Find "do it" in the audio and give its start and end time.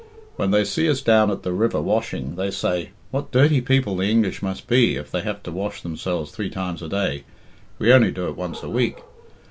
8.09-8.35